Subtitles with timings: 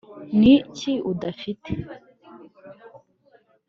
[0.39, 1.71] niki udafite